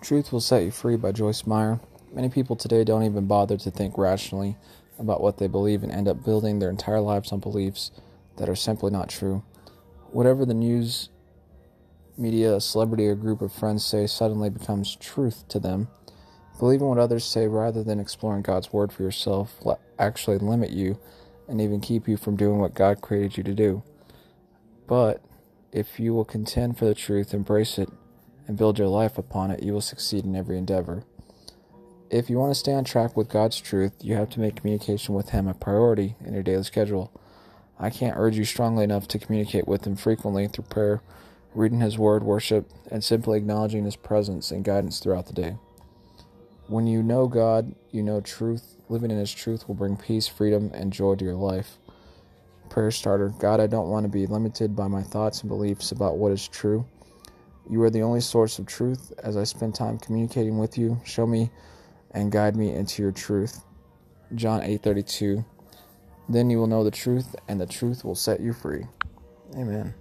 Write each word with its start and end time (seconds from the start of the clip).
Truth 0.00 0.32
Will 0.32 0.40
Set 0.40 0.64
You 0.64 0.70
Free 0.70 0.96
by 0.96 1.12
Joyce 1.12 1.46
Meyer. 1.46 1.78
Many 2.10 2.30
people 2.30 2.56
today 2.56 2.84
don't 2.84 3.02
even 3.02 3.26
bother 3.26 3.58
to 3.58 3.70
think 3.70 3.98
rationally 3.98 4.56
about 4.98 5.20
what 5.20 5.36
they 5.36 5.46
believe 5.46 5.82
and 5.82 5.92
end 5.92 6.08
up 6.08 6.24
building 6.24 6.58
their 6.58 6.70
entire 6.70 7.02
lives 7.02 7.32
on 7.32 7.40
beliefs 7.40 7.90
that 8.38 8.48
are 8.48 8.56
simply 8.56 8.90
not 8.90 9.10
true. 9.10 9.44
Whatever 10.10 10.46
the 10.46 10.54
news, 10.54 11.10
media, 12.16 12.56
a 12.56 12.60
celebrity, 12.62 13.06
or 13.08 13.14
group 13.14 13.42
of 13.42 13.52
friends 13.52 13.84
say 13.84 14.06
suddenly 14.06 14.48
becomes 14.48 14.96
truth 14.96 15.46
to 15.48 15.60
them. 15.60 15.88
Believing 16.58 16.88
what 16.88 16.98
others 16.98 17.24
say 17.24 17.46
rather 17.46 17.84
than 17.84 18.00
exploring 18.00 18.42
God's 18.42 18.72
Word 18.72 18.92
for 18.92 19.02
yourself 19.02 19.62
will 19.62 19.78
actually 19.98 20.38
limit 20.38 20.70
you 20.70 20.98
and 21.46 21.60
even 21.60 21.80
keep 21.80 22.08
you 22.08 22.16
from 22.16 22.36
doing 22.36 22.58
what 22.58 22.74
God 22.74 23.02
created 23.02 23.36
you 23.36 23.44
to 23.44 23.54
do. 23.54 23.82
But 24.86 25.22
if 25.72 26.00
you 26.00 26.14
will 26.14 26.24
contend 26.24 26.78
for 26.78 26.86
the 26.86 26.94
truth, 26.94 27.34
embrace 27.34 27.78
it, 27.78 27.90
and 28.46 28.56
build 28.56 28.78
your 28.78 28.88
life 28.88 29.18
upon 29.18 29.50
it, 29.50 29.62
you 29.62 29.72
will 29.72 29.80
succeed 29.80 30.24
in 30.24 30.36
every 30.36 30.58
endeavor. 30.58 31.04
If 32.10 32.28
you 32.28 32.38
want 32.38 32.50
to 32.50 32.58
stay 32.58 32.72
on 32.72 32.84
track 32.84 33.16
with 33.16 33.28
God's 33.28 33.60
truth, 33.60 33.92
you 34.00 34.16
have 34.16 34.30
to 34.30 34.40
make 34.40 34.56
communication 34.56 35.14
with 35.14 35.30
Him 35.30 35.46
a 35.46 35.54
priority 35.54 36.16
in 36.24 36.34
your 36.34 36.42
daily 36.42 36.64
schedule. 36.64 37.12
I 37.78 37.88
can't 37.88 38.16
urge 38.16 38.36
you 38.36 38.44
strongly 38.44 38.82
enough 38.84 39.06
to 39.08 39.18
communicate 39.18 39.68
with 39.68 39.86
Him 39.86 39.94
frequently 39.94 40.48
through 40.48 40.64
prayer, 40.64 41.02
reading 41.54 41.80
His 41.80 41.98
Word, 41.98 42.24
worship, 42.24 42.68
and 42.90 43.04
simply 43.04 43.38
acknowledging 43.38 43.84
His 43.84 43.94
presence 43.94 44.50
and 44.50 44.64
guidance 44.64 44.98
throughout 44.98 45.26
the 45.26 45.32
day. 45.32 45.56
When 46.66 46.86
you 46.86 47.02
know 47.02 47.28
God, 47.28 47.74
you 47.92 48.02
know 48.02 48.20
truth. 48.20 48.76
Living 48.88 49.12
in 49.12 49.18
His 49.18 49.32
truth 49.32 49.68
will 49.68 49.76
bring 49.76 49.96
peace, 49.96 50.26
freedom, 50.26 50.72
and 50.74 50.92
joy 50.92 51.14
to 51.14 51.24
your 51.24 51.34
life. 51.34 51.78
Prayer 52.70 52.90
starter 52.90 53.28
God, 53.28 53.60
I 53.60 53.66
don't 53.66 53.88
want 53.88 54.04
to 54.04 54.08
be 54.08 54.26
limited 54.26 54.74
by 54.74 54.88
my 54.88 55.02
thoughts 55.02 55.40
and 55.40 55.48
beliefs 55.48 55.92
about 55.92 56.18
what 56.18 56.32
is 56.32 56.46
true. 56.46 56.86
You 57.70 57.80
are 57.84 57.90
the 57.90 58.02
only 58.02 58.20
source 58.20 58.58
of 58.58 58.66
truth. 58.66 59.12
As 59.22 59.36
I 59.36 59.44
spend 59.44 59.76
time 59.76 59.96
communicating 59.96 60.58
with 60.58 60.76
you, 60.76 61.00
show 61.04 61.24
me 61.24 61.52
and 62.10 62.32
guide 62.32 62.56
me 62.56 62.74
into 62.74 63.00
your 63.00 63.12
truth. 63.12 63.62
John 64.34 64.60
8:32. 64.60 65.44
Then 66.28 66.50
you 66.50 66.58
will 66.58 66.66
know 66.66 66.82
the 66.82 66.90
truth 66.90 67.36
and 67.46 67.60
the 67.60 67.66
truth 67.66 68.04
will 68.04 68.16
set 68.16 68.40
you 68.40 68.52
free. 68.52 68.86
Amen. 69.54 69.94